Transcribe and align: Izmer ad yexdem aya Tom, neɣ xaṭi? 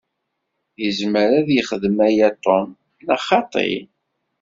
Izmer 0.87 1.29
ad 1.39 1.47
yexdem 1.51 1.97
aya 2.07 2.29
Tom, 2.43 2.67
neɣ 3.05 3.19
xaṭi? 3.27 3.71